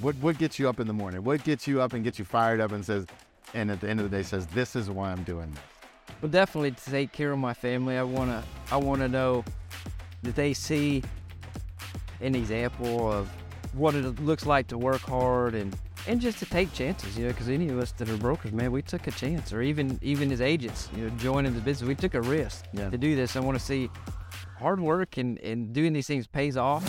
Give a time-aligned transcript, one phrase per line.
[0.00, 1.24] What what gets you up in the morning?
[1.24, 3.06] What gets you up and gets you fired up and says,
[3.54, 5.60] and at the end of the day says, this is why I'm doing this.
[6.22, 7.96] Well, definitely to take care of my family.
[7.96, 9.44] I wanna I wanna know
[10.22, 11.02] that they see
[12.20, 13.28] an example of
[13.72, 15.76] what it looks like to work hard and
[16.06, 18.72] and just to take chances, you know, because any of us that are brokers, man,
[18.72, 21.94] we took a chance, or even even as agents, you know, joining the business, we
[21.94, 22.88] took a risk Yeah.
[22.88, 23.36] to do this.
[23.36, 23.90] I want to see
[24.58, 26.84] hard work and and doing these things pays off.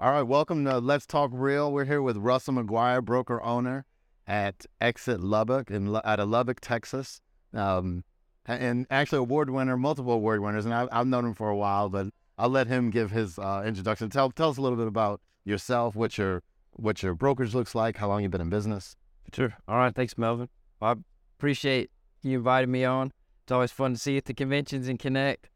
[0.00, 1.72] All right, welcome to Let's Talk Real.
[1.72, 3.84] We're here with Russell McGuire, broker owner
[4.28, 7.20] at Exit Lubbock in out of Lubbock, Texas.
[7.52, 8.04] Um,
[8.46, 11.88] and actually award winner, multiple award winners, and I, I've known him for a while,
[11.88, 14.08] but I'll let him give his uh, introduction.
[14.08, 17.96] Tell tell us a little bit about yourself, what your what your brokerage looks like,
[17.96, 18.94] how long you've been in business.
[19.34, 19.52] Sure.
[19.66, 19.92] All right.
[19.92, 20.48] Thanks, Melvin.
[20.80, 20.94] I
[21.36, 21.90] appreciate
[22.22, 23.12] you inviting me on.
[23.42, 25.50] It's always fun to see you at the conventions and connect.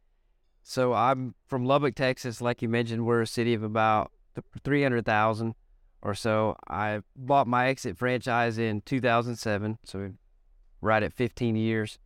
[0.65, 2.41] So I'm from Lubbock, Texas.
[2.41, 5.55] Like you mentioned, we're a city of about th- 300,000
[6.03, 6.57] or so.
[6.69, 10.13] I bought my exit franchise in 2007, so
[10.81, 11.99] right at 15 years,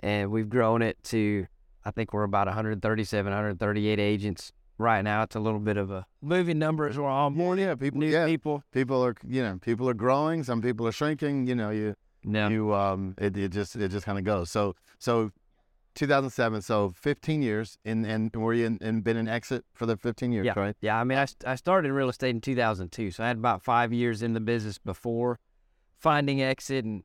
[0.00, 1.46] and we've grown it to
[1.84, 5.22] I think we're about 137, 138 agents right now.
[5.22, 8.26] It's a little bit of a moving number as we're onboarding yeah, people, new yeah,
[8.26, 8.64] people.
[8.72, 11.46] people are you know people are growing, some people are shrinking.
[11.46, 14.74] You know, you No, you um it, it just it just kind of goes so
[14.98, 15.30] so
[15.96, 19.96] 2007 so 15 years in and were you in, and been in exit for the
[19.96, 20.52] 15 years Yeah.
[20.56, 23.38] right Yeah, I mean, I, I started in real estate in 2002, so I had
[23.38, 25.40] about five years in the business before
[25.98, 27.02] finding exit and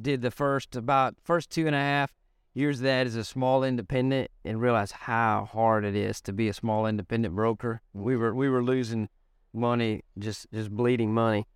[0.00, 2.14] did the first about first two and a half
[2.54, 6.48] years of that as a small independent and realized how hard it is to be
[6.48, 7.80] a small independent broker.
[7.92, 9.08] We were we were losing
[9.52, 11.46] money, just just bleeding money,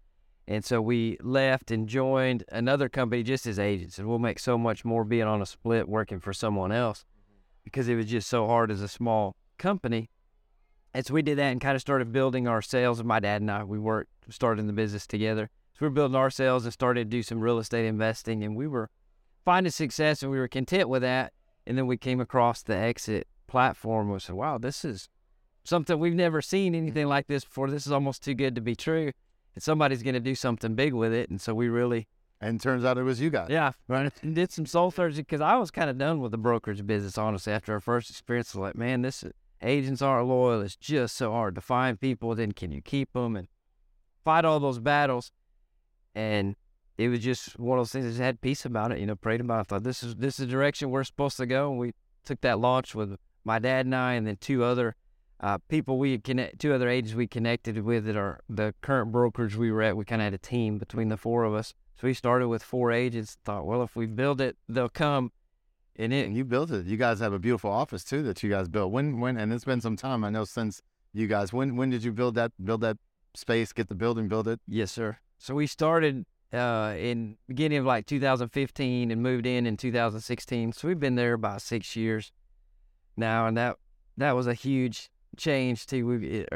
[0.52, 4.58] and so we left and joined another company just as agents, and we'll make so
[4.58, 7.06] much more being on a split working for someone else
[7.64, 10.10] because it was just so hard as a small company.
[10.92, 12.98] And so we did that and kind of started building our sales.
[12.98, 15.48] And my dad and I, we worked, started in the business together.
[15.72, 18.44] So we were building our sales and started to do some real estate investing.
[18.44, 18.90] And we were
[19.46, 21.32] finding success and we were content with that.
[21.66, 24.08] And then we came across the exit platform.
[24.08, 25.08] And we said, wow, this is
[25.64, 27.08] something we've never seen anything mm-hmm.
[27.08, 27.70] like this before.
[27.70, 29.12] This is almost too good to be true.
[29.54, 31.30] And somebody's going to do something big with it.
[31.30, 32.08] And so we really,
[32.40, 34.12] and turns out it was you guys yeah, right.
[34.22, 37.18] And did some soul searching because I was kind of done with the brokerage business,
[37.18, 37.52] honestly.
[37.52, 39.24] After our first experience, like, man, this
[39.62, 40.62] agents aren't loyal.
[40.62, 42.34] It's just so hard to find people.
[42.34, 43.48] Then can you keep them and
[44.24, 45.30] fight all those battles?
[46.14, 46.56] And
[46.98, 48.06] it was just one of those things.
[48.06, 48.98] I just had peace about it.
[48.98, 49.60] You know, prayed about it.
[49.60, 51.70] I thought this is this is the direction we're supposed to go.
[51.70, 51.92] And we
[52.24, 54.94] took that launch with my dad and I, and then two other
[55.42, 59.56] uh, people we connect, two other agents we connected with that are the current brokers
[59.56, 59.96] we were at.
[59.96, 61.74] We kind of had a team between the four of us.
[62.00, 63.36] So we started with four agents.
[63.44, 65.32] Thought, well, if we build it, they'll come.
[65.96, 68.48] And it, and you built it you guys have a beautiful office too that you
[68.48, 70.80] guys built when when and it's been some time i know since
[71.12, 72.96] you guys when when did you build that build that
[73.34, 75.18] space get the building build it Yes, sir.
[75.38, 80.72] So we started uh, in beginning of like 2015 and moved in in 2016.
[80.72, 82.30] So we've been there about six years
[83.16, 83.76] now, and that
[84.16, 86.06] that was a huge change too.
[86.06, 86.46] We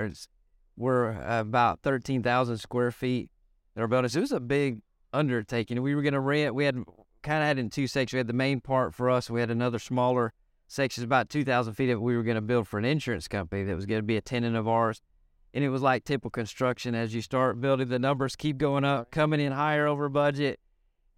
[0.77, 3.31] we're uh, about 13,000 square feet
[3.75, 4.11] in our building.
[4.15, 4.83] It was a big
[5.13, 5.81] undertaking.
[5.81, 6.55] We were going to rent.
[6.55, 6.77] We had
[7.23, 8.15] kind of had in two sections.
[8.15, 9.31] We had the main part for us.
[9.31, 10.35] We had another smaller
[10.69, 13.77] section, about 2,000 feet that we were going to build for an insurance company that
[13.77, 15.01] was going to be a tenant of ours
[15.57, 19.11] and it was like typical construction as you start building the numbers keep going up
[19.11, 20.61] coming in higher over budget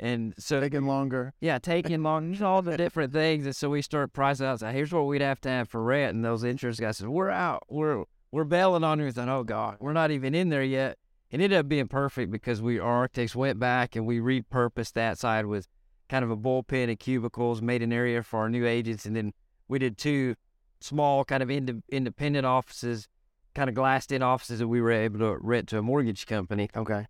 [0.01, 1.35] and so taking longer.
[1.41, 4.69] Yeah taking long just all the different things and so we started pricing out so
[4.71, 7.65] here's what we'd have to have for rent and those insurance guys said we're out
[7.69, 10.99] we're we're bailing on you thought oh god we're not even in there yet.
[11.31, 15.19] It ended up being perfect because we our architects went back and we repurposed that
[15.19, 15.69] side with
[16.09, 19.33] kind of a bullpen and cubicles made an area for our new agents and then
[19.69, 20.35] we did two
[20.81, 23.09] small kind of ind- independent offices
[23.55, 26.71] kind of glassed in offices that we were able to rent to a mortgage company
[26.77, 27.07] okay.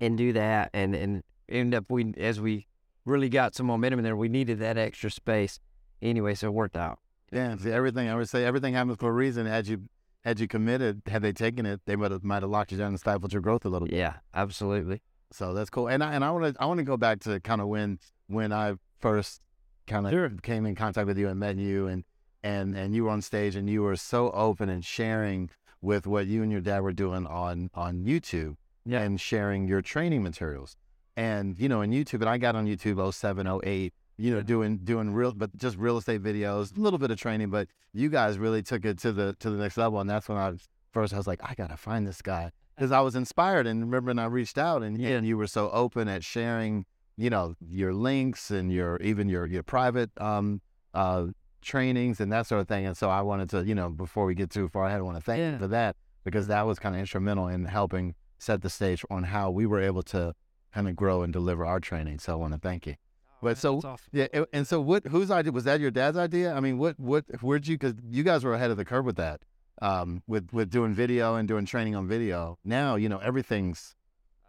[0.00, 2.66] and do that and and end up we as we
[3.04, 5.60] really got some momentum in there we needed that extra space
[6.00, 6.98] anyway so it worked out
[7.32, 9.82] yeah see everything i would say everything happens for a reason had you
[10.24, 12.88] had you committed had they taken it they might have might have locked you down
[12.88, 15.00] and stifled your growth a little bit yeah absolutely
[15.32, 15.88] So that's cool.
[15.88, 17.98] And I and I want to I want to go back to kind of when
[18.28, 19.40] when I first
[19.86, 20.30] kind of Sure.
[20.42, 22.04] came in contact with you and met you and
[22.42, 25.50] and and you were on stage and you were so open and sharing
[25.82, 28.54] with what you and your dad were doing on on YouTube
[28.86, 29.02] Yeah.
[29.02, 30.76] and sharing your training materials.
[31.16, 34.78] And you know, in YouTube, and I got on YouTube 07, 08, you know, doing
[34.78, 38.38] doing real but just real estate videos, a little bit of training, but you guys
[38.38, 40.00] really took it to the to the next level.
[40.00, 42.90] And that's when I was first I was like, I gotta find this guy because
[42.92, 45.10] I was inspired and remember when I reached out and, Yeah.
[45.10, 46.84] and you were so open at sharing,
[47.16, 50.60] you know, your links and your even your your private um
[50.94, 51.26] uh
[51.62, 52.86] trainings and that sort of thing.
[52.86, 55.16] And so I wanted to, you know, before we get too far ahead, I want
[55.16, 58.68] to thank you for that because that was kind of instrumental in helping set the
[58.70, 60.34] stage on how we were able to
[60.74, 62.18] kind of grow and deliver our training.
[62.18, 62.96] So I want to thank you.
[63.40, 65.06] But so That's yeah, and so what?
[65.06, 65.78] Whose idea was that?
[65.78, 66.54] Your dad's idea?
[66.54, 66.98] I mean, what?
[66.98, 67.24] What?
[67.42, 67.76] Where'd you?
[67.76, 69.42] Because you guys were ahead of the curve with that,
[69.82, 72.58] um, with with doing video and doing training on video.
[72.64, 73.94] Now you know everything's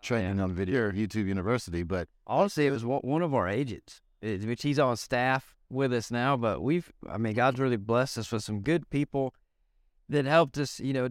[0.01, 0.91] training on video.
[0.91, 4.95] YouTube University, but Honestly, it was one one of our agents, eh, which he's on
[4.95, 6.37] staff with us now.
[6.37, 9.33] But we've, I mean, God's really blessed us with some good people
[10.07, 11.09] that helped us, you know,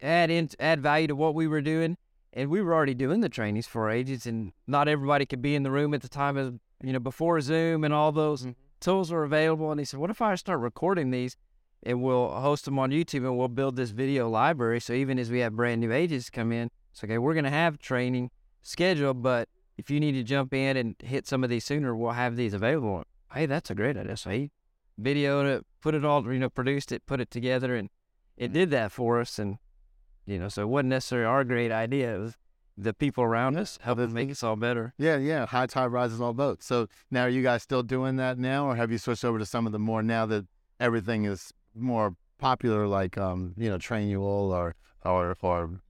[0.00, 1.96] add in, add value to what we were doing.
[2.32, 5.64] And we were already doing the trainings for agents, and not everybody could be in
[5.64, 8.52] the room at the time of, you know, before Zoom and all those mm-hmm.
[8.80, 9.70] tools were available.
[9.70, 11.36] And he said, "What if I start recording these,
[11.82, 14.80] and we'll host them on YouTube, and we'll build this video library?
[14.80, 17.18] So even as we have brand new agents come in, it's okay.
[17.18, 18.30] We're gonna have training
[18.62, 22.12] scheduled, but if you need to jump in and hit some of these sooner, we'll
[22.12, 23.04] have these available.
[23.34, 24.16] Hey, that's a great idea.
[24.16, 24.50] So he
[25.00, 27.90] videoed it, put it all, you know, produced it, put it together, and
[28.36, 28.54] it mm-hmm.
[28.54, 29.38] did that for us.
[29.38, 29.58] And
[30.26, 32.16] you know, so it wasn't necessarily our great idea.
[32.16, 32.36] It was
[32.76, 34.94] the people around us helping make us all better.
[34.98, 36.66] yeah, yeah, high tide rises all boats.
[36.66, 39.46] So now are you guys still doing that now, or have you switched over to
[39.46, 40.46] some of the more now that
[40.80, 44.74] everything is more popular, like um, you know, Trainual or
[45.04, 45.80] or or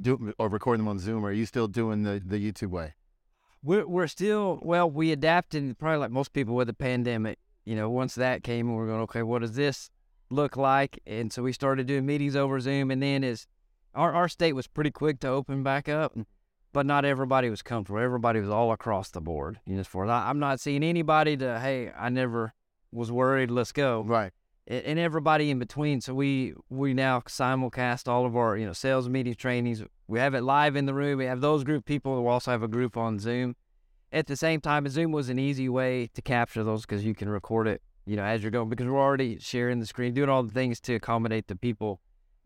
[0.00, 1.24] do or recording them on Zoom?
[1.24, 2.94] Or are you still doing the the YouTube way?
[3.62, 4.90] We're we're still well.
[4.90, 7.38] We adapted probably like most people with the pandemic.
[7.64, 9.22] You know, once that came, we we're going okay.
[9.22, 9.90] What does this
[10.30, 11.00] look like?
[11.06, 12.90] And so we started doing meetings over Zoom.
[12.90, 13.46] And then as
[13.96, 16.16] our our state was pretty quick to open back up,
[16.72, 17.98] but not everybody was comfortable.
[18.00, 19.58] Everybody was all across the board.
[19.66, 22.54] You know, as far as I, I'm not seeing anybody to hey, I never
[22.92, 23.50] was worried.
[23.50, 24.32] Let's go Right.
[24.68, 26.00] a- and everybody in between.
[26.00, 29.82] So we we now simulcast all of our you know sales meeting trainings.
[30.06, 31.18] We have it live in the room.
[31.18, 32.22] We have those group people.
[32.22, 33.56] We also have a group on Zoom.
[34.12, 37.28] At the same time, Zoom was an easy way to capture those because you can
[37.28, 40.44] record it, you know, as you're going because we're already sharing the screen, doing all
[40.44, 42.00] the things to accommodate the people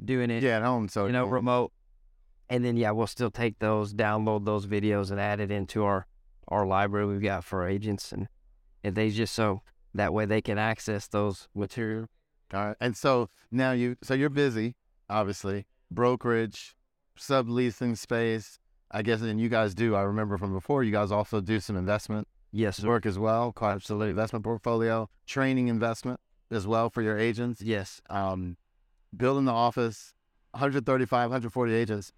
[0.05, 0.89] doing it, Yeah, at home.
[0.89, 1.73] So you know, remote.
[2.49, 6.07] And then yeah, we'll still take those, download those videos, and add it into our
[6.49, 8.29] our library we've got for agents, and
[8.83, 9.63] and they just so
[9.95, 12.07] that way they can access those material.
[12.53, 12.77] All right.
[12.81, 14.75] And so now you, so you're busy,
[15.09, 16.75] obviously, brokerage,
[17.19, 18.59] subleasing space.
[18.93, 19.95] I guess, and you guys do.
[19.95, 22.89] I remember from before, you guys also do some investment Yes, sir.
[22.89, 26.19] work as well, quite absolutely investment portfolio, training investment
[26.51, 27.63] as well for your agents.
[27.63, 28.03] Yes.
[28.11, 28.57] Um,
[29.17, 30.15] building the office,
[30.53, 32.13] 135, 140 agents.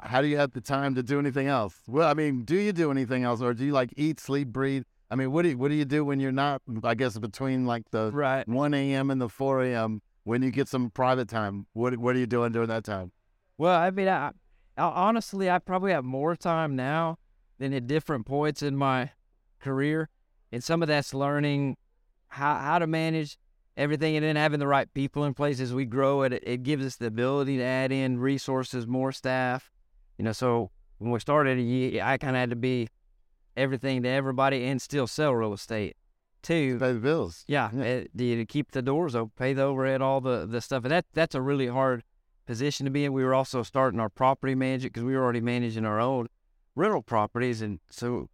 [0.00, 1.74] How do you have the time to do anything else?
[1.86, 4.84] Well, I mean, do you do anything else, or do you like eat, sleep, breathe?
[5.10, 6.60] I mean, what do you, what do you do when you're not?
[6.84, 8.46] I guess between like the Right.
[8.46, 9.10] 1 a.m.
[9.10, 10.02] and the 4 a.m.
[10.24, 11.66] when you get some private time.
[11.72, 13.12] What what are you doing during that time?
[13.56, 14.32] Well, I mean, I,
[14.76, 17.18] I honestly, I probably have more time now
[17.58, 19.12] than at different points in my
[19.60, 20.10] career,
[20.52, 21.78] and some of that's learning
[22.28, 23.38] how how to manage
[23.76, 26.22] everything, and then having the right people in place as we grow.
[26.22, 29.70] It it gives us the ability to add in resources, more staff.
[30.18, 31.58] You know, so when we started,
[32.00, 32.88] I kind of had to be
[33.56, 35.96] everything to everybody and still sell real estate
[36.42, 36.78] too.
[36.78, 37.44] Pay the bills.
[37.46, 37.84] Yeah, Yeah.
[37.84, 40.92] eh, do you keep the doors open, pay the overhead, all the the stuff, and
[40.92, 42.02] that that's a really hard
[42.46, 43.12] position to be in.
[43.12, 46.28] We were also starting our property management because we were already managing our own
[46.74, 48.28] rental properties, and so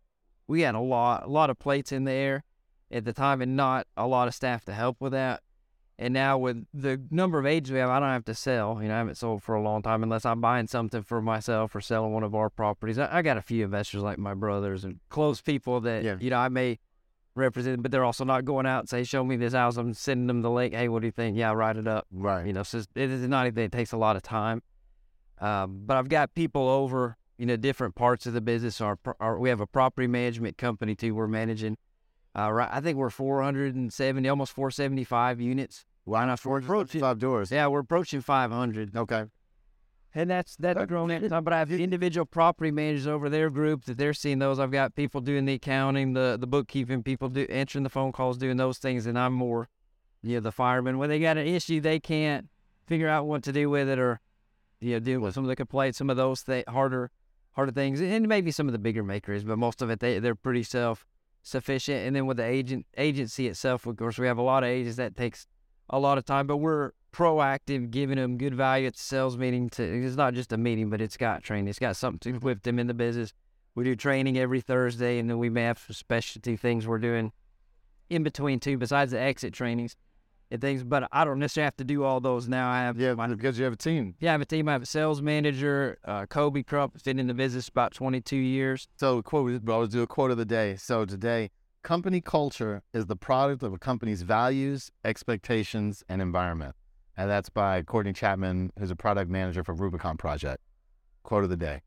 [0.47, 2.45] we had a lot a lot of plates in the air
[2.93, 5.41] at the time, and not a lot of staff to help with that.
[5.99, 8.83] And now with the number of agents we have, I don't have to sell.
[8.83, 11.75] You know, I haven't sold for a long time unless I'm buying something for myself
[11.75, 12.99] or selling one of our properties.
[12.99, 16.17] I, I got a few investors like my brothers and close people that Yeah.
[16.19, 16.79] you know I may
[17.35, 20.27] represent, but they're also not going out and say, "Show me this house." I'm sending
[20.27, 20.75] them the link.
[20.75, 21.37] Hey, what do you think?
[21.37, 22.07] Yeah, write it up.
[22.11, 22.47] Right.
[22.47, 23.65] You know, so it's- not anything.
[23.65, 24.63] It takes a lot of time.
[25.41, 28.81] Um, but I've got people over, you know, different parts of the business.
[28.81, 31.15] Our, our we have a property management company too.
[31.15, 31.77] We're managing.
[32.35, 35.85] Uh, right, I think we're 470, almost 475 units.
[36.05, 37.51] Why not four approaching- doors?
[37.53, 39.27] Yeah, we're approaching 500, Okay.
[40.15, 40.87] and that's that's Okay.
[40.87, 41.45] grown at time.
[41.45, 44.59] But I have individual property managers over their group that they're seeing those.
[44.59, 48.39] I've got people doing the accounting, the the bookkeeping, people do answering the phone calls,
[48.39, 49.69] doing those things, and I'm more,
[50.23, 50.99] you know, the fireman.
[50.99, 52.49] When they got an issue, they can't
[52.87, 54.21] figure out what to do with it, or
[54.81, 57.11] you know, deal with some of the complaints, some of those th- harder
[57.53, 60.35] harder things, and maybe some of the bigger makers, but most of it they they're
[60.35, 61.07] pretty self
[61.43, 62.07] sufficient.
[62.07, 64.97] And then with the agent agency itself, of course, we have a lot of agents
[64.97, 65.47] that takes
[65.91, 69.69] a lot of time, but we're proactive, giving them good value at the sales meeting.
[69.71, 71.69] To it's not just a meeting, but it's got training.
[71.69, 73.33] It's got something to equip them in the business.
[73.75, 77.33] We do training every Thursday, and then we may have some specialty things we're doing
[78.11, 79.97] in between too, besides the exit trainings.
[80.53, 80.85] And things.
[80.85, 82.71] But I don't necessarily have to do all those now.
[82.71, 84.15] I have Yeah, my because you have a team.
[84.21, 84.69] yeah, I have a team.
[84.69, 88.87] I have a sales manager, uh, Kobe Crump, been in the business about 22 years.
[88.97, 90.77] So, quote, I'll always do a quote of the day.
[90.77, 91.51] So, today,
[91.83, 96.77] company culture is the product of a company's values, expectations, and environment.
[97.17, 100.63] And that's by Courtney Chapman, who's a product manager for Rubicon Project.
[101.25, 101.83] Quote of the day.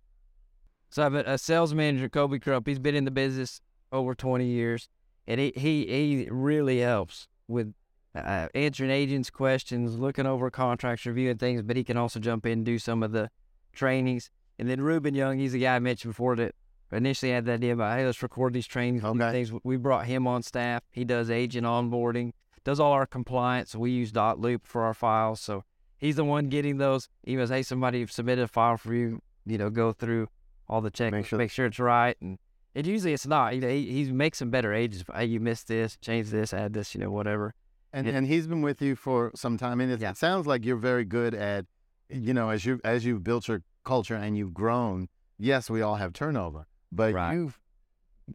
[0.90, 2.68] So I have a, sales manager, Kobe Crump.
[2.68, 3.60] He's been in the business
[3.92, 4.88] over 20 years,
[5.28, 7.74] and he he, he really helps with
[8.16, 11.62] uh, answering agents' questions, looking over contracts, reviewing things.
[11.62, 13.30] But he can also jump in and do some of the
[13.74, 14.30] trainings.
[14.58, 16.56] And then Ruben Young, he's the guy I mentioned before that
[16.92, 19.04] initially had the idea about hey, let's record these trainings.
[19.04, 19.32] Okay.
[19.32, 19.52] Things.
[19.64, 20.84] We brought him on staff.
[20.92, 22.32] He does agent onboarding,
[22.64, 23.76] does all our compliance.
[23.76, 25.64] We use Dot Loop for our files, so
[25.98, 27.10] he's the one getting those.
[27.28, 29.22] Emails, hey, somebody submitted a file for you.
[29.46, 30.30] You know, go through
[30.68, 32.40] all the checks, Make make sure- sure, it's right, and
[32.74, 33.56] it usually it's not.
[33.56, 35.06] You know, he, he makes some better agents.
[35.14, 37.54] Hey, you missed this, change this, add this, you know, whatever.
[37.96, 39.80] And, and he's been with you for some time.
[39.80, 40.12] And it, Yeah.
[40.12, 41.66] it sounds like you're very good at,
[42.10, 45.08] you know, as you as you've built your culture and you've grown.
[45.38, 47.34] Yes, we all have turnover, but Right.
[47.34, 47.60] you've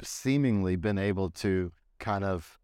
[0.02, 2.58] seemingly been able to kind of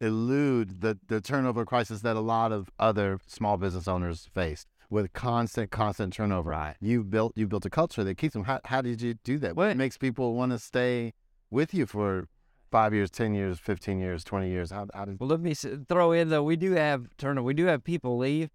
[0.00, 5.12] elude the the turnover crisis that a lot of other small business owners face with
[5.12, 6.50] constant constant turnover.
[6.50, 6.76] Right.
[6.80, 8.44] You built you built a culture that keeps them.
[8.44, 9.56] How how did you do that?
[9.56, 11.14] What makes people want to stay
[11.50, 12.28] with you for
[12.70, 14.70] five years, ten years, fifteen years, twenty years?
[14.70, 16.42] How how did Well, let me throw in though.
[16.42, 17.46] We do have turnover.
[17.46, 18.50] We do have people leave,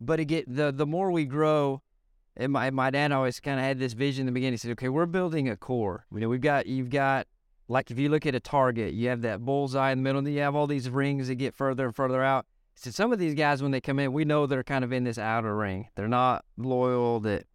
[0.00, 1.82] but again, the the more we grow,
[2.36, 4.54] and my my dad always kind of had this vision in the beginning.
[4.54, 6.06] He said, "Okay, we're building a core.
[6.12, 7.26] You know, we've got you've got
[7.68, 10.32] like if you look at a target, you have that bullseye in the middle, and
[10.32, 13.34] you have all these rings that get further and further out." So "Some of these
[13.34, 15.88] guys, when they come in, we know they're kind of in this outer ring.
[15.94, 17.20] They're not loyal.
[17.20, 17.46] That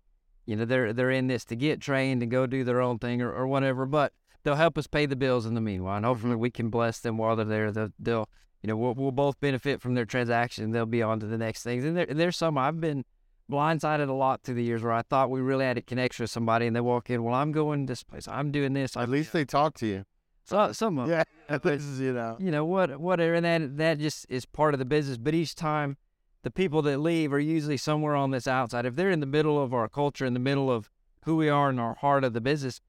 [0.46, 3.22] you know they're they're in this to get trained and go do their own thing
[3.22, 4.14] or, or whatever, but."
[4.48, 7.18] They'll help us pay the bills in the meanwhile, and hopefully we can bless them
[7.18, 7.70] while they're there.
[7.70, 8.30] They'll, they'll
[8.62, 10.72] you know, we'll, we'll both benefit from their transaction.
[10.72, 11.84] They'll be on to the next things.
[11.84, 13.04] And there, there's some I've been
[13.52, 16.32] blindsided a lot through the years where I thought we really had a connection with
[16.32, 18.96] somebody, and they walk in, well, I'm going this place, I'm doing this.
[18.96, 20.06] at I'm, least they talk to you?
[20.46, 21.26] so, some of Yeah,
[21.62, 22.38] this is you know.
[22.40, 25.18] you know what, whatever, and that that just is part of the business.
[25.18, 25.98] But each time,
[26.44, 28.86] the people that leave are usually somewhere on this outside.
[28.86, 30.90] If they're in the middle of our culture, in the middle of
[31.26, 32.80] who we are in our heart of the business,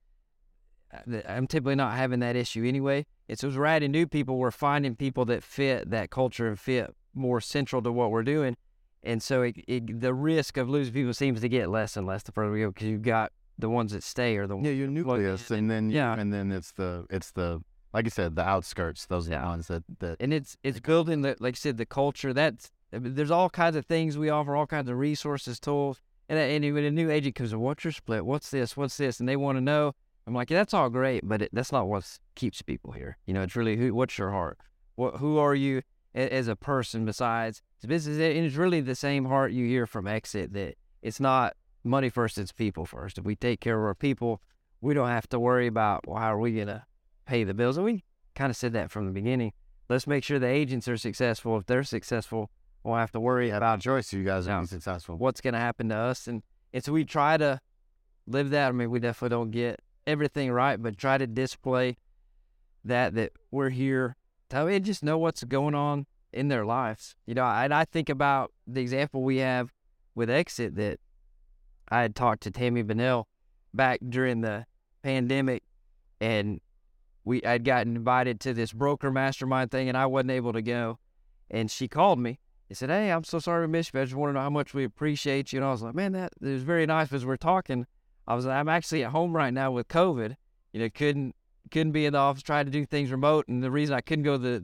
[1.28, 3.06] I'm typically not having that issue anyway.
[3.28, 7.40] It's we're adding new people, we're finding people that fit that culture and fit more
[7.40, 8.56] central to what we're doing.
[9.02, 12.22] And so it, it, the risk of losing people seems to get less and less
[12.22, 14.88] the further we go because you've got the ones that stay or the Yeah, your
[14.88, 16.14] nucleus, and then yeah.
[16.18, 17.60] and then it's the it's the
[17.92, 19.06] like you said the outskirts.
[19.06, 19.48] Those are the Yeah.
[19.48, 22.32] ones that that and it's it's building the like I said the culture.
[22.32, 26.00] That's there's all kinds of things we offer, all kinds of resources, tools.
[26.28, 28.24] And and when a new agent comes in, what's your split?
[28.24, 28.76] What's this?
[28.76, 29.20] What's this?
[29.20, 29.94] And they want to know.
[30.28, 33.16] I'm like, yeah, that's all great, but it, that's not what keeps people here.
[33.26, 33.94] You know, it's really who.
[33.94, 34.58] What's your heart?
[34.94, 35.16] What?
[35.16, 35.82] Who are you
[36.14, 37.04] a- as a person?
[37.04, 40.52] Besides business, and it's really the same heart you hear from Exit.
[40.52, 43.16] That it's not money first; it's people first.
[43.18, 44.42] If we take care of our people,
[44.80, 46.84] we don't have to worry about well, how are we gonna
[47.26, 47.76] pay the bills.
[47.76, 48.04] And we
[48.34, 49.52] kind of said that from the beginning.
[49.88, 51.56] Let's make sure the agents are successful.
[51.56, 52.50] If they're successful,
[52.84, 54.12] we'll have to worry have about choice.
[54.12, 54.64] You guys are Yeah.
[54.64, 55.16] successful.
[55.16, 56.26] what's going to happen to us.
[56.26, 56.42] And,
[56.74, 57.60] and so we try to
[58.26, 58.68] live that.
[58.68, 61.98] I mean, we definitely don't get everything right, but try to display
[62.84, 64.16] that, that we're here
[64.48, 67.14] to and eh, just know what's going on in their lives.
[67.26, 69.72] You know, and I think about the example we have
[70.14, 70.98] with Exit that
[71.90, 73.28] I had talked to Tami Bonnell
[73.74, 74.66] back during the
[75.02, 75.62] pandemic
[76.20, 76.60] and
[77.24, 80.98] we I'd gotten invited to this broker mastermind thing and I wasn't able to go.
[81.50, 82.38] And she called me
[82.68, 84.00] and said, Hey, I'm so sorry we missed you.
[84.00, 85.58] I just want to know how much we appreciate you.
[85.58, 87.86] And I was like, Man, that was very nice as we're talking.
[88.28, 90.36] I was I'm actually at home right now with COVID.
[90.72, 91.34] You know, couldn't
[91.70, 93.46] couldn't be in the office, tried to do things remote.
[93.48, 94.60] And the reason I couldn't go to the,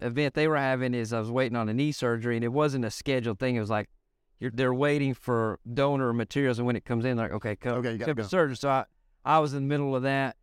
[0.00, 2.52] the event they were having is I was waiting on a knee surgery and it
[2.52, 3.56] wasn't a scheduled thing.
[3.56, 3.88] It was like
[4.38, 7.92] you're they're waiting for donor materials and when it comes in, like, Okay, come, Okay,
[7.92, 8.22] you come to go.
[8.22, 8.56] surgery.
[8.56, 8.84] So I,
[9.24, 10.36] I was in the middle of that.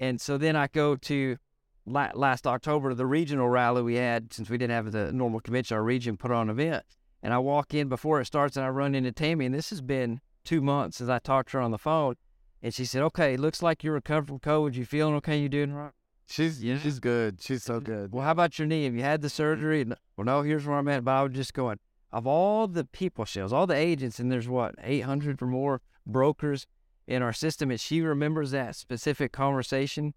[0.00, 1.36] And so then I go to
[1.84, 5.76] la- last October, the regional rally we had, since we didn't have the normal convention,
[5.76, 6.84] our region put on an event.
[7.22, 9.46] And I walk in before it starts and I run into Tami.
[9.46, 12.14] And this has been two months since I talked to her on the phone.
[12.62, 14.74] And she said, Okay, looks like you're recovered from COVID.
[14.74, 15.38] You feeling okay?
[15.38, 15.92] You doing right?
[16.26, 16.78] She's Yeah.
[16.78, 17.42] she's good.
[17.42, 18.12] She's so good.
[18.12, 18.84] Well, how about your knee?
[18.84, 19.82] Have you had the surgery?
[19.82, 21.04] And, well, no, here's where I'm at.
[21.04, 21.78] But I was just going,
[22.12, 26.66] of all the people shells, all the agents, and there's what, 800 or more brokers
[27.06, 30.14] in our system, and she remembers that specific conversation.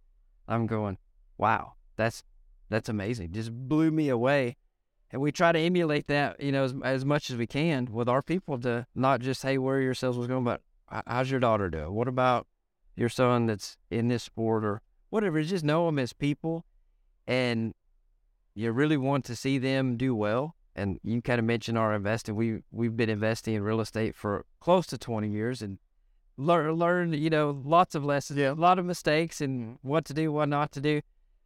[0.48, 0.98] I'm going,
[1.38, 2.24] wow, that's
[2.70, 3.32] that's amazing.
[3.32, 4.56] Just blew me away.
[5.12, 8.10] And we try to emulate that, you know, as, as much as we can with
[8.10, 10.62] our people to not just, hey, where are your sales was going, but
[11.06, 11.94] how's your daughter doing?
[11.94, 12.46] What about
[12.96, 15.42] your son that's in this sport or whatever?
[15.44, 16.66] Just know them as people
[17.26, 17.74] and
[18.54, 22.36] you really want to see them do well and you kind of mentioned our investing.
[22.36, 25.80] We we've been investing in real estate for close to 20 years and
[26.38, 28.52] learn learn you know lots of lessons, Yeah.
[28.52, 31.02] a lot of mistakes, and what to do, what not to do.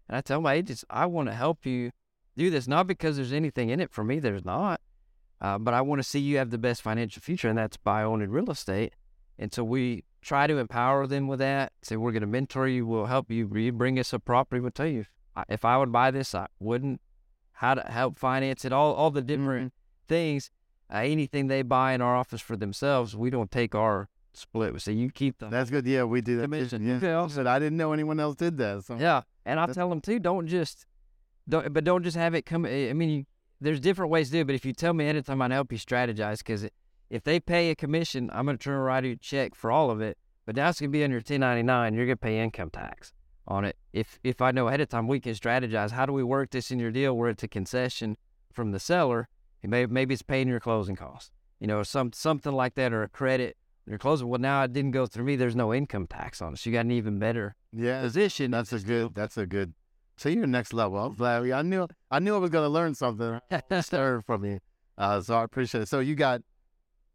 [0.10, 1.92] And I tell my agents, I want to help you
[2.38, 4.20] do this, not because there's anything in it for me.
[4.20, 4.82] There's not,
[5.40, 8.04] uh, but I want to see you have the best financial future, and that's by
[8.04, 8.94] owning real estate.
[9.38, 11.74] And so we try to empower them with that.
[11.82, 13.50] Say we're going to mentor you, we'll help you.
[13.56, 16.34] You bring us a property, we'll tell you if I, if I would buy this,
[16.36, 17.02] I wouldn't.
[17.54, 19.72] How to help finance it, all all the different
[20.08, 20.50] things.
[20.92, 24.74] Uh, anything they buy in our office for themselves, we don't take our split.
[24.74, 25.52] We say you keep them.
[25.52, 25.86] That's good.
[25.86, 26.44] Yeah, we do that.
[26.44, 26.86] Commission.
[26.86, 27.00] Yeah.
[27.02, 27.24] Yeah.
[27.24, 28.84] I said I didn't know anyone else did that.
[28.86, 30.86] So Yeah, and I tell them too, don't just,
[31.48, 32.66] don't, but don't just have it come.
[32.66, 33.26] Eh, I mean, you,
[33.60, 35.52] there's different ways to do it, but if you tell me ahead of time, I'd
[35.52, 36.68] help you strategize because
[37.10, 39.92] if they pay a commission, I'm gonna turn and write you a check for all
[39.92, 41.94] of it, but now it's gonna be on your 1099.
[41.94, 43.14] You're gonna pay income tax
[43.48, 43.78] on it.
[43.94, 45.92] If if I know ahead of time, we can strategize.
[45.92, 48.18] How do we work this in your deal where it's a concession
[48.52, 49.28] from the seller?
[49.64, 53.10] Maybe maybe it's paying your closing costs, you know, some something like that, or a
[53.10, 53.58] credit.
[53.88, 54.28] Your closing.
[54.28, 55.36] Well, now it didn't go through me.
[55.36, 56.60] There's no income tax on it.
[56.60, 58.52] So you got an even better yeah, position.
[58.52, 59.16] that's a good.
[59.16, 59.74] That's a good.
[60.22, 61.00] So you're next level.
[61.00, 61.50] I'm glad.
[61.50, 61.88] I knew.
[62.12, 63.40] I knew I was going to learn something.
[63.92, 64.60] Learn from you.
[64.96, 65.88] Uh, so I appreciate it.
[65.88, 66.42] So you got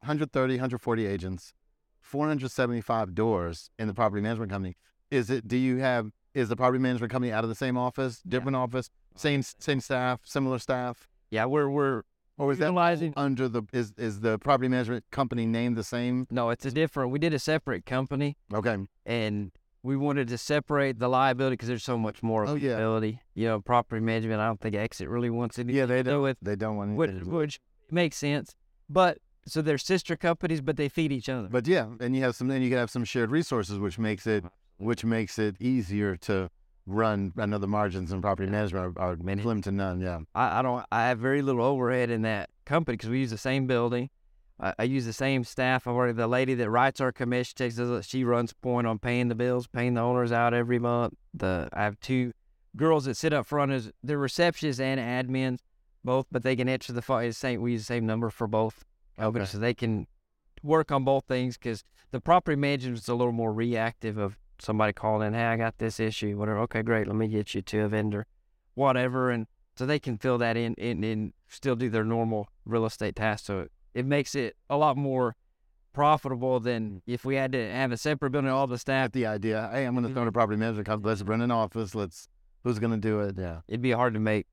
[0.00, 1.54] 130, 140 agents,
[2.00, 4.75] 475 doors in the property management company.
[5.12, 5.46] Is it?
[5.46, 6.10] Do you have?
[6.34, 10.22] Is the property management company out of the same office, different office, same same staff,
[10.25, 12.02] similar staff, Yeah, we're we're
[12.38, 16.26] or is that under the is is the property management company name the same?
[16.28, 17.12] No, it's a different.
[17.12, 18.76] We did a separate company, Okay.
[19.06, 19.52] and
[19.87, 22.73] we wanted to separate the liability because there's so much more Oh, yeah.
[22.73, 23.21] liability.
[23.35, 24.40] You know, property management.
[24.40, 26.23] I don't think Exit really wants anything Yeah, they don't.
[26.23, 28.57] with, They don't want which, anything do- which makes sense.
[28.88, 31.49] But so they're sister companies, but they feed each other.
[31.49, 32.49] But yeah, and you have some.
[32.49, 34.45] Then you can have some shared resources, which makes it
[34.78, 36.50] which makes it easier to
[36.85, 37.33] run.
[37.38, 40.00] I know the margins in property management are, are Many- slim to none.
[40.00, 40.19] Yeah.
[40.35, 40.85] I, I don't.
[40.90, 44.11] I have very little overhead in that company because we use the same building.
[44.60, 45.86] I, I use the same staff.
[45.86, 47.76] I've already the lady that writes our commission checks.
[47.76, 51.14] does She runs point on paying the bills, paying the owners out every month.
[51.34, 52.32] The I have two
[52.76, 55.58] girls that sit up front as they're receptionists and admins,
[56.04, 57.25] both, but they can answer the phone.
[57.25, 58.84] It's Same, we use the same number for both
[59.19, 60.06] companies, so they can
[60.62, 61.56] work on both things.
[61.56, 65.56] Because the property management is a little more reactive of somebody calling in, hey, I
[65.56, 66.60] got this issue, whatever.
[66.60, 68.26] Okay, great, let me get you to a vendor,
[68.75, 72.86] whatever, and so they can fill that in and, and still do their normal real
[72.86, 73.47] estate tasks.
[73.47, 75.35] So it, makes it a lot more
[75.93, 79.13] profitable than if we had to have a separate building, all the staff.
[79.13, 81.09] The idea, hey, I'm going to throw in a property management company.
[81.09, 81.95] Let's run an office.
[81.95, 82.28] Let's.
[82.65, 83.37] Who's going to do it?
[83.39, 83.61] Yeah.
[83.69, 84.47] It'd be hard to make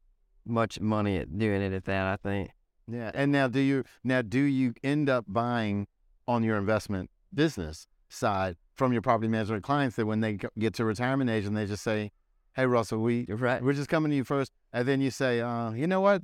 [0.45, 2.06] much money at doing it at that.
[2.06, 2.51] I think.
[2.88, 3.10] Yeah.
[3.13, 5.88] And now, do you now do you end up buying
[6.27, 10.86] on your investment business side from your property management clients that when they get to
[10.86, 12.12] retirement age and they just say,
[12.56, 13.63] "Hey, Russell, we right.
[13.63, 16.21] we're just coming to you first, and then you say, uh, you know what?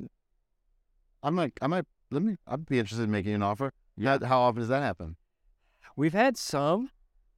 [1.21, 3.71] I might, I might, let me, I'd be interested in making an offer.
[3.97, 4.17] Yeah.
[4.21, 5.15] How, how often does that happen?
[5.95, 6.89] We've had some.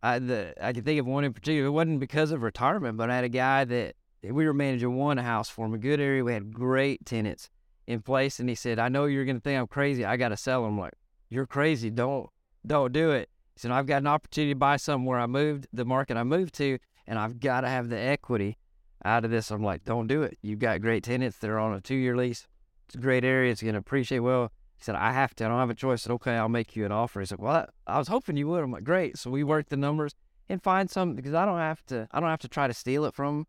[0.04, 1.68] I the I can think of one in particular.
[1.68, 5.18] It wasn't because of retirement, but I had a guy that we were managing one
[5.18, 6.24] house for him, a good area.
[6.24, 7.50] We had great tenants
[7.88, 10.06] in place, and he said, "I know you're going to think I'm crazy.
[10.06, 10.94] I got to sell them." I'm like,
[11.30, 11.90] "You're crazy.
[11.90, 12.30] Don't
[12.66, 15.68] don't do it." He said, "I've got an opportunity to buy something where I moved,
[15.74, 18.58] the market I moved to, and I've got to have the equity
[19.06, 20.38] out of this." I'm like, "Don't do it.
[20.42, 21.38] You've got great tenants.
[21.38, 22.48] They're on a two year lease.
[22.88, 23.52] It's a great area.
[23.52, 24.52] It's going to appreciate well."
[24.82, 25.46] He said, I have to.
[25.46, 26.02] I don't have a choice.
[26.02, 27.20] I said, okay, I'll make you an offer.
[27.20, 28.64] He said, well, I, I was hoping you would.
[28.64, 29.16] I'm like, great.
[29.16, 30.16] So we worked the numbers
[30.50, 32.08] and find something because I don't have to.
[32.12, 33.28] I don't have to try to steal it from.
[33.40, 33.46] 'em.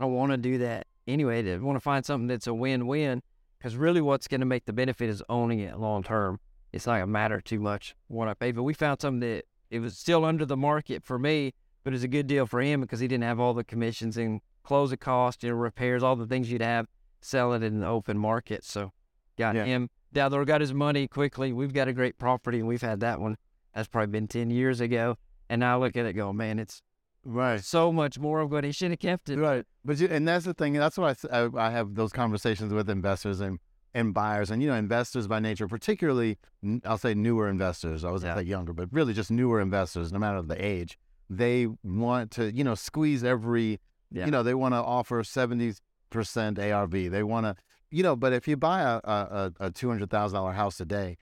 [0.00, 1.48] I don't want to do that anyway.
[1.54, 3.22] I want to find something that's a win-win
[3.56, 6.40] because really, what's going to make the benefit is owning it long term.
[6.72, 8.56] It's not gonna matter too much what I paid.
[8.56, 12.02] But we found something that it was still under the market for me, but it's
[12.02, 15.44] a good deal for him because he didn't have all the commissions and closing costs,
[15.44, 16.88] you know, repairs, all the things you'd have
[17.20, 18.64] selling it in the open market.
[18.64, 18.90] So
[19.38, 19.64] got Yeah.
[19.66, 21.52] him down there, got his money quickly.
[21.52, 23.36] We've got a great property, and we've had that one.
[23.74, 25.16] That's probably been ten years ago.
[25.50, 26.80] And now I look at it, going, man, it's
[27.26, 27.62] Right.
[27.62, 28.40] so much more.
[28.40, 29.38] I'm going, he should have kept it.
[29.38, 29.64] Right.
[29.84, 30.72] But you, and that's the thing.
[30.74, 33.58] That's why I have those conversations with investors and,
[33.92, 34.50] and buyers.
[34.50, 36.38] And, you know, investors by nature, particularly,
[36.84, 38.04] i'll say newer investors.
[38.04, 38.36] I was Yeah.
[38.36, 40.98] say younger, but really just newer investors, no matter the age,
[41.30, 44.24] they want to, you know, squeeze every, Yeah.
[44.26, 47.08] you know, they want to offer 70% ARV.
[47.10, 47.56] They want to,
[47.94, 51.16] you know, but if you buy a, a, a $200,000 house today,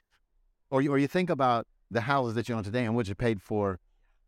[0.70, 3.14] or you, or you think about the houses that you own today and what you
[3.14, 3.78] paid for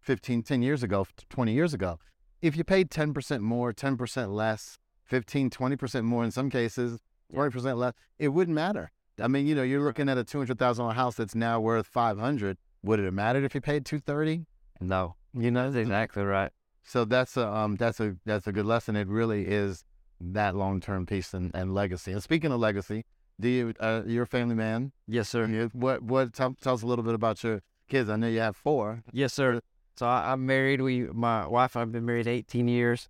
[0.01, 1.99] 15, 10 years ago, 20 years ago,
[2.43, 7.01] if you paid 10% more, 10% less, 15, 20% more in some cases,
[7.33, 8.91] 20% less, it wouldn't matter.
[9.19, 12.59] I mean, you know, you're looking at a $200,000 house that's now worth 500.
[12.83, 14.45] Would it have mattered if you paid 230?
[14.83, 16.53] No, you know, that's exactly right.
[16.83, 18.95] So that's a um that's a that's a good lesson.
[18.95, 19.85] It really is
[20.33, 22.13] that long term piece and, and legacy.
[22.13, 23.05] And speaking of legacy,
[23.41, 23.75] Do you?
[23.81, 24.93] Uh, you're a family man.
[25.07, 25.47] Yes, sir.
[25.47, 26.03] You- What?
[26.03, 26.33] What?
[26.33, 28.09] Tell, tell us a little bit about your kids.
[28.09, 29.03] I know you have four.
[29.13, 29.61] Yes, sir.
[29.97, 30.81] So I, I'm married.
[30.81, 33.09] We, my wife, I've been married 18 years,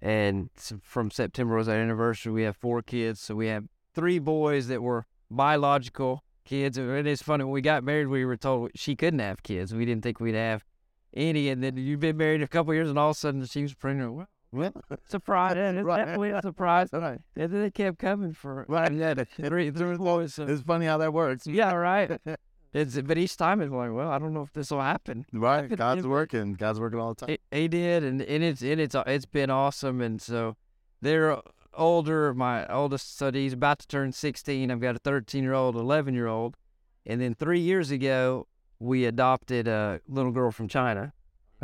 [0.00, 0.50] and
[0.82, 2.32] from September was our anniversary.
[2.32, 3.20] We have four kids.
[3.20, 6.76] So we have three boys that were biological kids.
[6.78, 9.74] And it is funny when we got married, we were told she couldn't have kids.
[9.74, 10.64] We didn't think we'd have
[11.14, 11.48] any.
[11.50, 13.74] And then you've been married a couple years, and all of a sudden she was
[13.74, 14.14] pregnant.
[14.14, 14.72] Well, Well,
[15.08, 15.56] surprise!
[15.56, 15.96] It's Right.
[15.98, 16.88] definitely a surprise.
[16.92, 17.18] right.
[17.36, 18.92] And then they kept coming for Right.
[18.92, 20.38] yeah, the three, three boys.
[20.38, 21.46] Uh, it's funny how that works.
[21.46, 22.20] yeah, right.
[22.74, 25.26] It's but each time it's like, well, I don't know if this will happen.
[25.30, 25.68] Right.
[25.76, 26.54] God's working.
[26.54, 27.36] God's working all the time.
[27.50, 30.00] He, he did, and, and it's and it's uh, it's been awesome.
[30.00, 30.56] And so
[31.02, 31.40] they're uh,
[31.74, 32.32] older.
[32.32, 34.70] My oldest son, he's about to turn 16.
[34.70, 36.56] I've got a 13 year old, 11 year old,
[37.04, 38.46] and then three years ago
[38.78, 41.12] we adopted a little girl from China.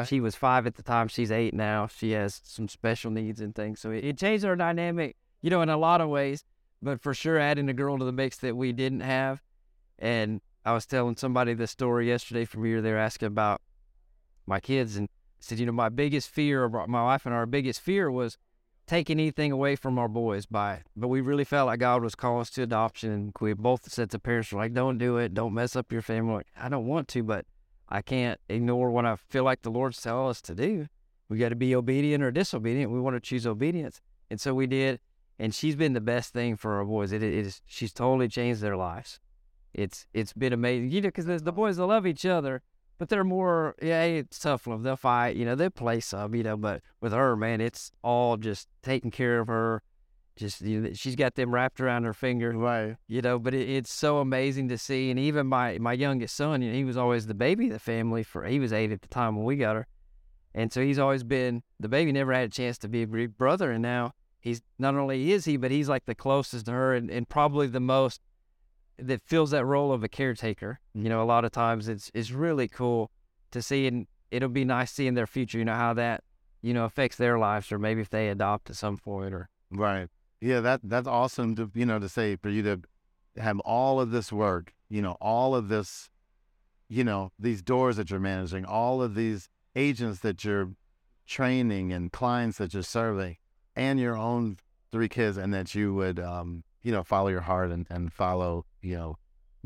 [0.07, 1.09] She was five at the time.
[1.09, 1.87] She's eight now.
[1.89, 3.81] She has some special needs and things.
[3.81, 6.45] So it, it changed our dynamic, you know, in a lot of ways.
[6.81, 9.43] But for sure, adding a girl to the mix that we didn't have.
[9.99, 12.81] And I was telling somebody this story yesterday from here.
[12.81, 13.61] They were asking about
[14.47, 15.09] my kids and
[15.41, 18.39] said, you know, my biggest fear, my wife and our biggest fear was
[18.87, 20.83] taking anything away from our boys by.
[20.97, 23.13] But we really felt like God was calling us to adoption.
[23.13, 25.35] And we both sets of parents were like, don't do it.
[25.35, 26.45] Don't mess up your family.
[26.57, 27.47] I don't want to, but
[27.88, 30.87] I can't ignore what I feel like the Lord's telling us to do.
[31.29, 32.90] We got to be obedient or disobedient.
[32.90, 34.01] We want to choose obedience.
[34.31, 35.01] And so we did.
[35.38, 37.12] And she's been the best thing for our boys.
[37.12, 39.20] It, it is, she's totally changed their lives.
[39.72, 40.90] It's, it's been amazing.
[40.90, 42.62] You know, because the, boys, they love each other
[42.98, 46.42] but they're more yeah it's tough love they'll fight you know they'll play some you
[46.42, 49.83] know but with her man it's all just taking care of her
[50.38, 52.96] just you know, she's got them wrapped around her finger Right.
[53.07, 56.62] you know but it, it's so amazing to see and even my my youngest son
[56.62, 59.03] you know he was always the baby of the family for he was eight at
[59.03, 59.87] the time when we got her
[60.55, 63.37] and so he's always been the baby never had a chance to be a big
[63.37, 66.94] brother and now he's not only is he but he's like the closest to her
[66.94, 68.20] and, and probably the most
[68.98, 70.81] that fills that role of a caretaker.
[70.92, 73.11] You know, a lot of times it's it's really cool
[73.53, 75.59] to see, and it'll be nice seeing their future.
[75.59, 76.24] You know how that
[76.62, 80.09] you know affects their lives, or maybe if they adopt at some point, or Right.
[80.40, 82.81] Yeah, that that's awesome to you know to say for you to
[83.37, 86.11] have all of this work, you know, all of this,
[86.88, 90.70] you know, these doors that you're managing, all of these agents that you're
[91.27, 93.37] training and clients that you're serving,
[93.77, 94.57] and your own
[94.90, 98.64] three kids, and that you would um, you know, follow your heart and, and follow,
[98.81, 99.16] you know,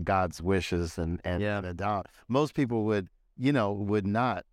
[0.02, 1.58] God's wishes and, and, Yeah.
[1.58, 2.11] and adopt.
[2.28, 4.44] Most people would, you know, would not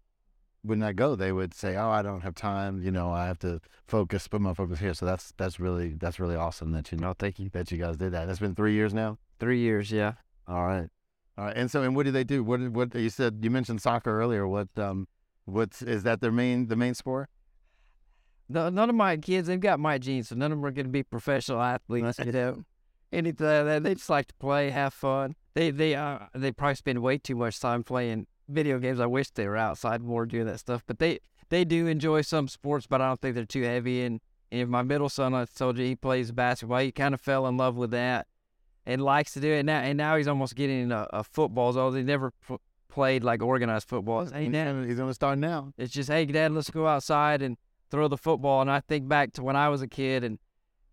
[0.64, 1.16] would I go.
[1.16, 2.82] They would say, "Oh, I don't have time.
[2.84, 6.20] You know, I have to focus, put my focus here." So that's that's really that's
[6.20, 7.50] really awesome that you know thank you.
[7.54, 8.26] that you guys did that.
[8.26, 9.18] That's been three years now.
[9.40, 10.14] Three years, yeah.
[10.48, 10.90] All right,
[11.38, 11.56] all right.
[11.56, 12.44] And so, and what do they do?
[12.44, 13.40] What did- what you said?
[13.42, 14.48] You mentioned soccer earlier.
[14.48, 15.08] What um,
[15.46, 17.30] what's is that their main the main sport?
[18.52, 20.88] No, none of my kids, they've got my genes, so none of them are going
[20.88, 22.18] to be professional athletes.
[22.18, 22.64] You know,
[23.14, 23.84] anything like that.
[23.84, 25.36] They just like to play, have fun.
[25.54, 29.00] They they uh they probably spend way too much time playing video games.
[29.00, 32.48] I wish they were outside more doing that stuff, but they they do enjoy some
[32.48, 34.04] sports, but I don't think they're too heavy.
[34.04, 34.20] And,
[34.52, 36.80] and my middle son, I told you, he plays basketball.
[36.80, 38.28] He kind of fell in love with that
[38.86, 39.80] and likes to do it now.
[39.80, 41.76] And now he's almost getting into uh, footballs.
[41.78, 42.58] Although they never p-
[42.88, 44.26] played like organized football.
[44.26, 45.74] Hey, He's Dad, he's gonna start now.
[45.78, 47.58] it's just, hey, Dad, let's go outside and
[47.90, 48.62] throw the football.
[48.62, 50.38] And I think back to when I was a kid, and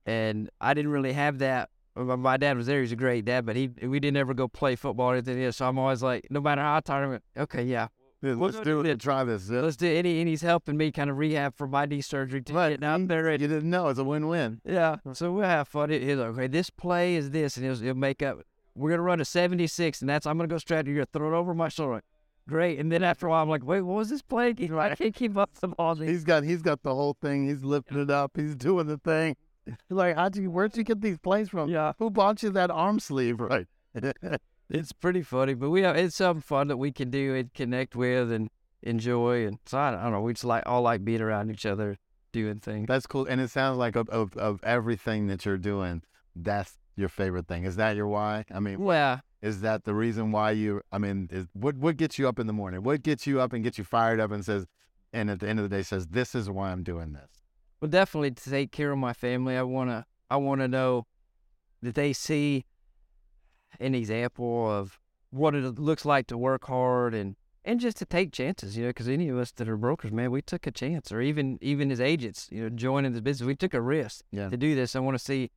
[0.06, 1.68] and I didn't really have that.
[1.96, 4.76] My- dad was there; he's a great dad, but he we didn't ever go play
[4.76, 5.42] football or anything.
[5.42, 5.56] else.
[5.56, 7.88] So I'm always like, no matter how tired I'm, okay, yeah,
[8.22, 9.00] Yeah, We'll Let's do do it.
[9.00, 9.48] Try this.
[9.50, 9.60] Yeah.
[9.60, 9.98] let's do it.
[9.98, 12.70] And, he, and he's helping me kind of rehab for my knee surgery to Right.
[12.80, 13.28] get out there.
[13.28, 14.60] And, You didn't know it's a win-win.
[14.64, 15.90] yeah, so we'll have fun.
[15.90, 18.38] He- He's like, okay, this play is this, and he'll, he'll make up.
[18.74, 20.86] We're gonna run a 76, and that's I'm gonna go straight.
[20.86, 22.02] You're gonna throw it over my shoulder.
[22.48, 22.78] Great.
[22.78, 24.50] And then after a while, I'm like, wait, what was this play?
[24.50, 24.72] again?
[24.78, 25.94] I can't keep up the ball.
[25.96, 27.48] He's got he's got the whole thing.
[27.48, 28.32] He's lifting it up.
[28.36, 29.36] He's doing the thing.
[29.90, 31.68] Like, how'd you where'd you get these plays from?
[31.68, 31.92] Yeah.
[31.98, 33.40] Who bought you that arm sleeve?
[33.40, 33.66] Right.
[34.68, 37.94] It's pretty funny, but we have it's something fun that we can do and connect
[37.94, 38.50] with and
[38.82, 39.46] enjoy.
[39.46, 41.64] And so I don't, I don't know, we just like all like being around each
[41.64, 41.98] other,
[42.32, 42.88] doing things.
[42.88, 43.26] That's cool.
[43.26, 46.02] And it sounds like of, of of everything that you're doing,
[46.34, 47.64] that's your favorite thing.
[47.64, 48.44] Is that your why?
[48.52, 50.82] I mean, Well, is that the reason why you?
[50.90, 52.82] I mean, is what what gets you up in the morning?
[52.82, 54.66] What gets you up and gets you fired up and says,
[55.12, 57.30] and at the end of the day says, this is why I'm doing this.
[57.80, 59.56] Well, definitely to take care of my family.
[59.56, 61.06] I wanna I wanna know
[61.82, 62.64] that they see
[63.78, 64.98] an example of
[65.30, 68.90] what it looks like to work hard and and just to take chances, you know,
[68.90, 71.90] because any of us that are brokers, man, we took a chance, or even even
[71.90, 74.48] as agents, you know, joining this business, we took a risk Yeah.
[74.48, 74.94] to do this.
[74.94, 75.50] I want to see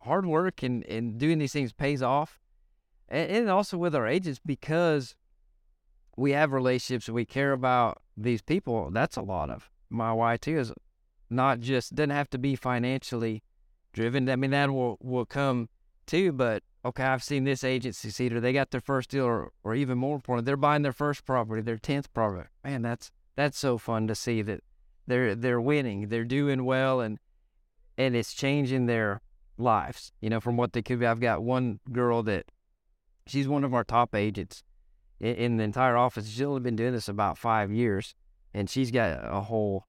[0.00, 2.40] hard work and and doing these things pays off,
[3.08, 5.14] and, and also with our agents because
[6.16, 8.90] we have relationships we care about these people.
[8.90, 10.72] That's a lot of my why too is
[11.32, 13.42] not just doesn't have to be financially
[13.92, 14.28] driven.
[14.28, 15.68] I mean that will will come
[16.06, 16.32] too.
[16.32, 18.40] But okay, I've seen this agency cedar.
[18.40, 21.62] They got their first deal, or, or even more important, they're buying their first property,
[21.62, 22.48] their tenth property.
[22.64, 24.62] Man, that's that's so fun to see that
[25.06, 27.18] they're they're winning, they're doing well, and
[27.96, 29.20] and it's changing their
[29.58, 30.12] lives.
[30.20, 31.06] You know, from what they could be.
[31.06, 32.46] I've got one girl that
[33.26, 34.62] she's one of our top agents
[35.20, 36.28] in, in the entire office.
[36.28, 38.14] She's only been doing this about five years,
[38.52, 39.86] and she's got a whole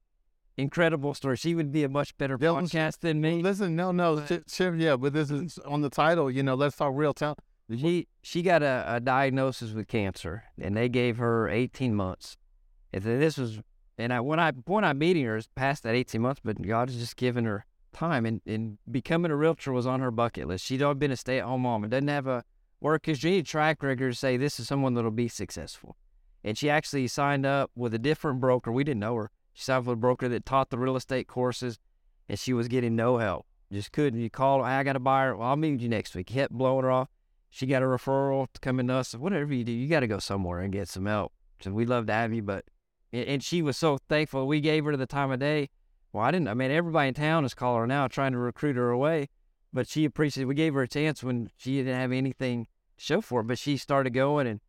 [0.57, 1.37] incredible story.
[1.37, 3.41] She would be a much better Dylan, podcast than me.
[3.41, 6.29] Listen, no, no, But- sh- yeah, but this is on the title.
[6.29, 7.35] You know, let's talk real town.
[7.75, 12.37] She she got a, a diagnosis with cancer, and they gave her 18 months.
[12.91, 13.59] And then this was,
[13.97, 16.89] and I when I when I meeting her, it's past that 18 months, but God
[16.89, 20.65] has just given her time, and, and becoming a realtor was on her bucket list.
[20.65, 22.43] She'd always been a stay at home mom and doesn't have a
[22.81, 25.95] work history, track record to say this is someone that'll be successful.
[26.43, 28.71] And she actually signed up with a different broker.
[28.71, 29.31] We didn't know her.
[29.53, 31.79] She signed with a broker that taught the real estate courses,
[32.27, 33.45] and she was getting no help.
[33.71, 34.19] Just couldn't.
[34.19, 35.35] You call her, "Hey, I got a buyer.
[35.35, 36.27] Well, I'll meet you next week.
[36.27, 37.09] Kept blowing her off.
[37.49, 39.13] She got a referral to come in to us.
[39.13, 41.33] Whatever you do, you got to go somewhere and get some help.
[41.61, 42.65] So we'd love to have you, but
[43.11, 44.47] and- she was so thankful.
[44.47, 45.69] We gave her the time of day.
[46.11, 46.47] Well, I didn't.
[46.47, 49.29] I mean, everybody in town is calling her now, trying to recruit her away.
[49.71, 50.47] But she appreciated.
[50.47, 52.65] We gave her a chance when she didn't have anything
[52.97, 53.47] to show for it.
[53.47, 54.61] But she started going, and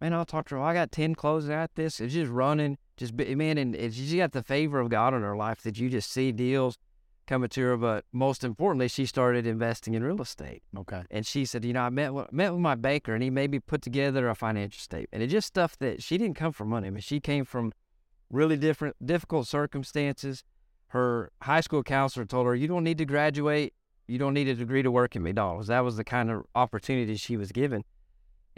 [0.00, 0.60] man, I'll talk to her.
[0.60, 1.50] I got ten closes.
[1.50, 2.00] Got this.
[2.00, 2.78] It's just running.
[2.98, 5.88] Just be- man, and, she got the favor of God in her life that you
[5.88, 6.76] just see deals
[7.28, 7.76] coming to her.
[7.76, 10.62] But most importantly, she started investing in real estate.
[10.76, 11.04] Okay.
[11.10, 13.52] And she said, you know, I met with, met with my banker, and he made
[13.52, 15.08] me put together a financial statement.
[15.12, 16.88] And it's just stuff that she didn't come from money.
[16.88, 17.72] I mean, she came from
[18.30, 20.42] really different, difficult circumstances.
[20.88, 23.74] Her high school counselor told her, you don't need to graduate.
[24.08, 25.68] You don't need a degree to work at McDonald's.
[25.68, 27.84] That was the kind of opportunity she was given.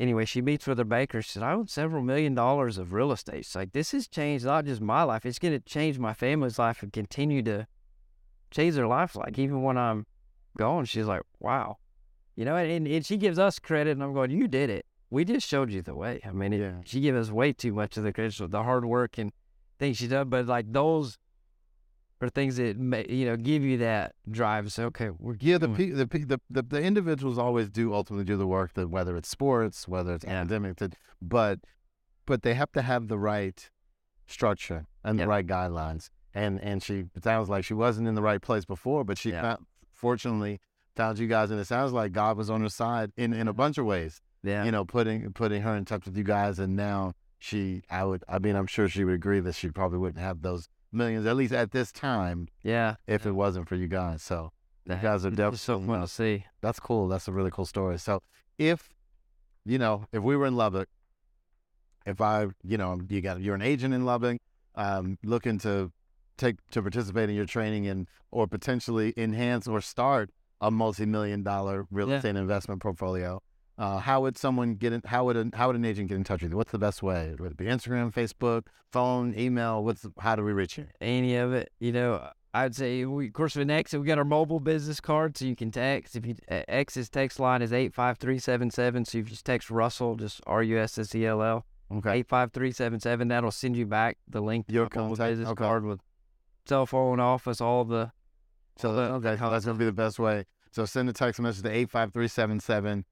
[0.00, 1.20] Anyway, she meets with her banker.
[1.20, 3.44] She said, I own several million dollars of real estate.
[3.44, 6.58] She's like, this has changed not just my life, it's going to change my family's
[6.58, 7.66] life and continue to
[8.50, 9.14] change their life.
[9.14, 10.06] Like, even when I'm
[10.56, 11.76] gone, she's like, wow.
[12.34, 14.86] You know, and, and she gives us credit, and I'm going, you did it.
[15.10, 16.20] We just showed you the way.
[16.24, 16.80] I mean, it, Yeah.
[16.86, 19.32] she gave us way too much of the credit, for the hard work and
[19.78, 20.30] things she done.
[20.30, 21.18] But like those
[22.20, 24.72] are things that ma- you know give you that drive.
[24.72, 25.76] So okay, we're Yeah, the, mm.
[25.76, 28.74] pe- the, pe- the the the individuals always do ultimately do the work.
[28.74, 30.40] That whether it's sports, whether it's Yeah.
[30.40, 31.60] academic, that, but
[32.26, 33.68] but they have to have the right
[34.26, 36.10] structure and the right guidelines.
[36.34, 39.30] And and she it sounds like she wasn't in the right place before, but she
[39.30, 39.42] Yeah.
[39.42, 40.60] found, fortunately
[40.96, 43.52] found you guys, and it sounds like God was on her side in in a
[43.52, 43.56] mm-hmm.
[43.56, 44.20] bunch of ways.
[44.42, 48.04] yeah, You know, putting putting her in touch with you guys, and now she, I
[48.04, 51.26] would, I mean, I'm sure she would agree that she probably wouldn't have those millions,
[51.26, 52.96] at least at this time, yeah.
[53.06, 54.22] if it wasn't for you guys.
[54.22, 54.50] So
[54.86, 56.44] you guys are definitely just so fun to see.
[56.60, 57.08] that's cool.
[57.08, 57.98] That's a really cool story.
[57.98, 58.22] So
[58.58, 58.88] if
[59.64, 60.88] you know, if we were in Lubbock,
[62.06, 64.38] if I, you know, you got you're an agent in Lubbock,
[64.74, 65.92] um, looking to
[66.38, 71.86] take to participate in your training and or potentially enhance or start a multi-million dollar
[71.90, 72.16] real Yeah.
[72.16, 73.40] estate investment portfolio.
[73.80, 75.00] Uh, how would someone get in?
[75.06, 76.56] How would an, how would an agent get in touch with you?
[76.58, 77.34] What's the best way?
[77.38, 79.82] Would it be Instagram, Facebook, phone, email?
[79.82, 80.86] What's how do we reach you?
[81.00, 82.28] Any of it, you know.
[82.52, 85.54] I'd say, we, of course, with Exit, we got our mobile business card, so you
[85.56, 86.14] can text.
[86.14, 86.62] If you uh,
[87.10, 89.06] text line is eight five three seven seven.
[89.06, 92.18] So if you just text Russell, just R U S S E L L, Okay.
[92.18, 93.28] eight five three seven seven.
[93.28, 95.64] That'll send you back the link to Your our mobile contact, business okay.
[95.64, 96.00] card with
[96.66, 98.12] cell phone, office, all the.
[98.76, 100.44] So all the- okay, that's gonna be the best way.
[100.72, 103.04] So send a text message to eight five three seven seven,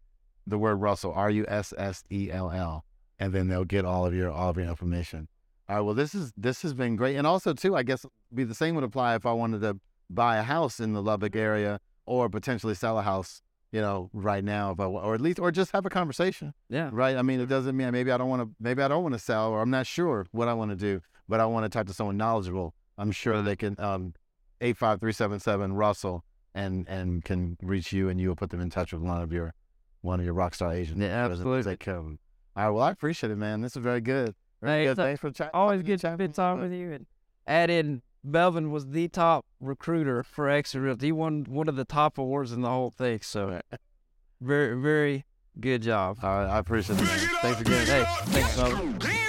[0.49, 2.85] the word Russell R U S S E L L,
[3.19, 5.29] and then they'll get all of your all of your information.
[5.69, 5.83] All right.
[5.83, 8.75] Well, this is this has been great, and also too, I guess be the same
[8.75, 9.79] would apply if I wanted to
[10.11, 13.43] buy a house in the Lubbock area or potentially sell a house.
[13.71, 16.89] You know, right now, if I, or at least, or just have a conversation, Yeah.
[16.91, 17.19] right?
[17.19, 19.19] I mean, it doesn't mean maybe I don't want to, maybe I don't want to
[19.19, 21.87] sell, or I'm not sure what I want to do, but I want to talk
[21.89, 22.73] to someone knowledgeable.
[22.97, 24.15] I'm sure they can, um,
[24.63, 28.49] eight five three seven seven Russell, and and can reach you, and you will put
[28.49, 29.53] them in touch with one of your
[30.03, 31.01] one of your rock star agents.
[31.01, 31.73] Yeah, President absolutely.
[31.73, 32.13] Take care of them.
[32.13, 32.19] Um,
[32.57, 32.75] all right.
[32.75, 33.61] Well, I appreciate it, man.
[33.61, 34.35] This is very good.
[34.61, 34.97] Very Hey, good.
[34.97, 35.51] Thanks for chatting.
[35.55, 36.93] Always good to chatting spend time with you.
[36.93, 37.07] And
[37.47, 41.07] add in, Melvin was the top recruiter for Exit Realty.
[41.07, 43.21] He won one of the top awards in the whole thing.
[43.23, 43.61] So,
[44.41, 45.25] very, very
[45.61, 46.19] good job.
[46.23, 46.47] All right.
[46.49, 47.05] I appreciate it.
[47.43, 47.87] Thanks again.
[47.87, 48.99] Hey, thanks, Melvin.
[48.99, 49.28] Clear